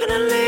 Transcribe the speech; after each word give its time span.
gonna 0.00 0.18
leave 0.18 0.39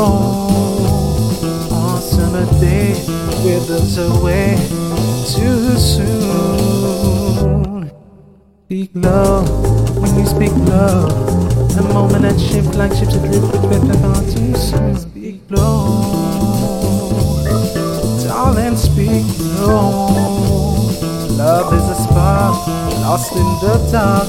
low. 0.00 1.70
On 1.70 2.00
summer 2.00 2.46
day, 2.60 2.94
withers 3.44 3.98
away 3.98 4.56
too 5.32 5.76
soon. 5.76 7.20
Speak 8.64 8.90
low, 8.94 9.42
when 10.00 10.12
you 10.18 10.26
speak 10.26 10.54
low. 10.72 11.08
The 11.76 11.82
moment 11.94 12.22
that 12.22 12.38
shift 12.40 12.74
like 12.76 12.92
ships 12.92 13.14
adrift, 13.14 13.52
they're 13.68 14.02
gone 14.02 14.24
too 14.34 14.54
soon. 14.56 14.96
Speak 14.96 15.38
low, 15.50 15.82
darling, 18.24 18.76
speak 18.76 19.26
low. 19.60 20.08
Love 21.40 21.72
is 21.78 21.86
a 21.94 21.96
spark 22.04 22.56
lost 23.02 23.32
in 23.32 23.48
the 23.62 23.74
dark. 23.92 24.28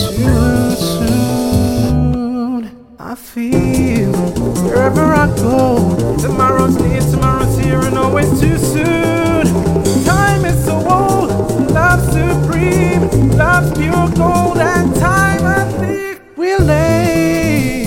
Too 0.00 0.70
soon, 0.88 1.19
wherever 4.70 5.02
I 5.12 5.26
go. 5.36 6.16
Tomorrow's 6.16 6.76
near, 6.76 7.00
tomorrow's 7.00 7.58
here, 7.58 7.80
and 7.80 7.98
always 7.98 8.28
too 8.40 8.56
soon. 8.56 9.44
Time 10.04 10.44
is 10.44 10.64
so 10.64 10.76
old, 10.76 11.30
love 11.72 12.00
supreme, 12.12 13.02
love's 13.36 13.72
pure 13.76 14.08
gold, 14.16 14.58
and 14.58 14.94
time 14.96 15.44
I 15.44 15.64
think 15.80 16.22
we're 16.36 16.58
late, 16.58 17.84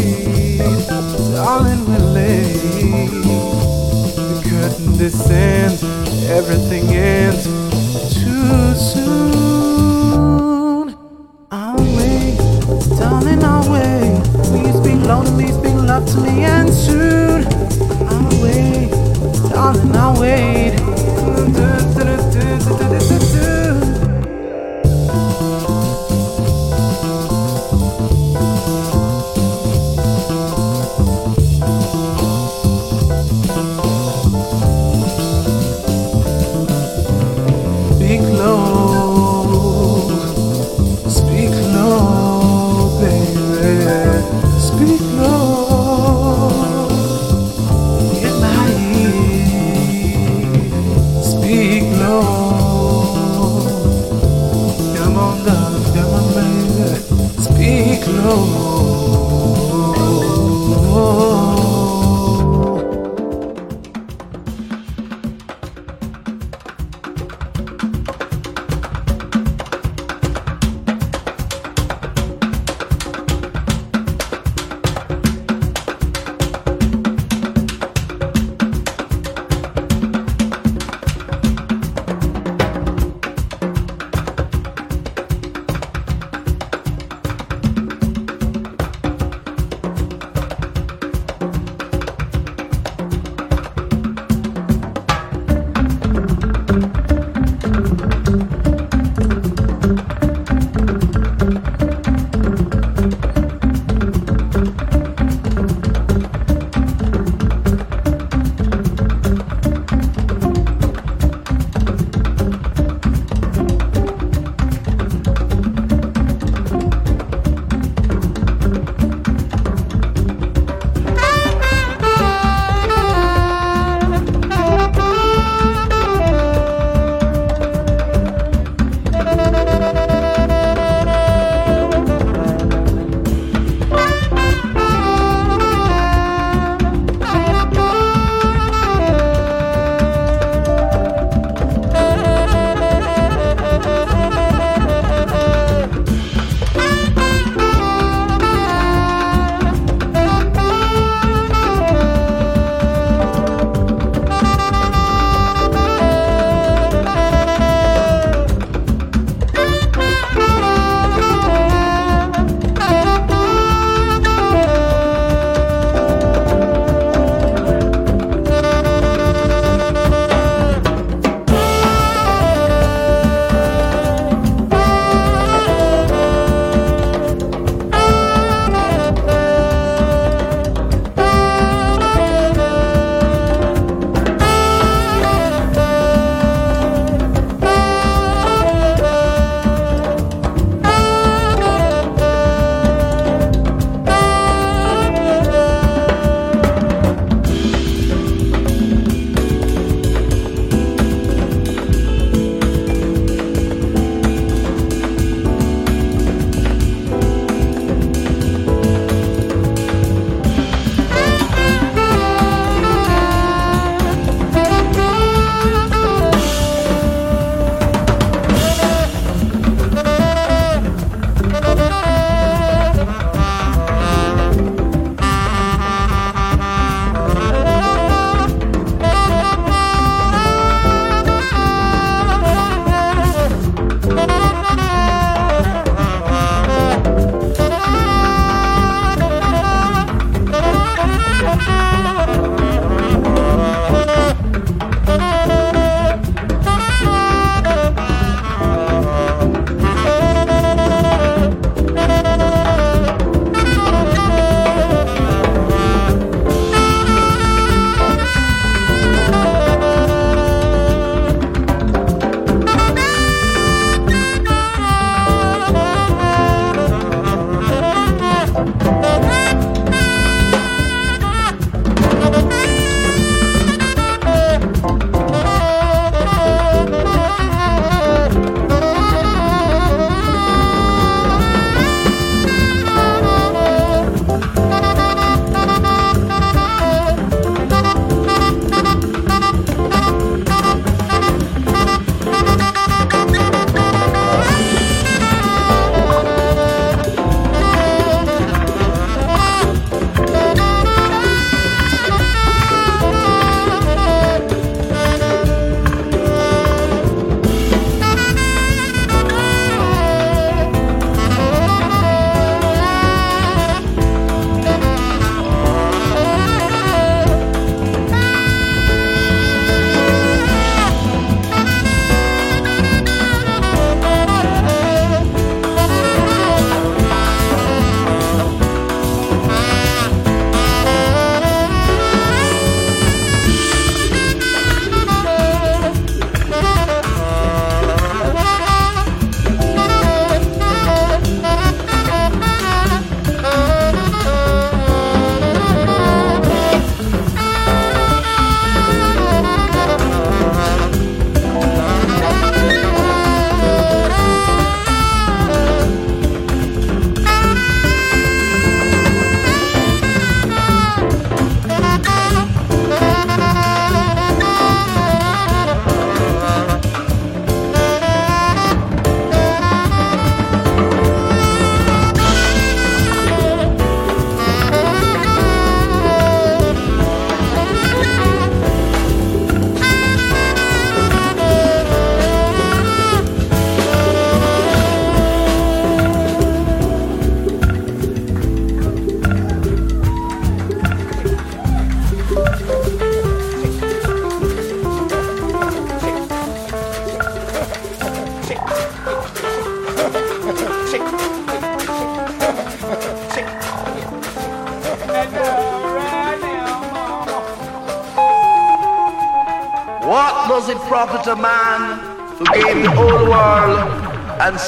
darling, 1.33 1.85
we're 1.87 1.99
late. 1.99 3.09
The 4.17 4.41
curtain 4.49 4.97
descends, 4.97 5.83
everything 6.29 6.89
ends 6.89 7.62
love 15.93 16.11
to 16.11 16.21
me, 16.21 16.43
and 16.43 16.73
soon 16.73 17.12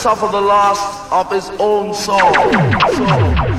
suffer 0.05 0.27
the 0.27 0.39
loss 0.39 1.11
of 1.11 1.31
his 1.31 1.49
own 1.59 1.91
soul? 1.91 2.19
soul, 2.93 3.54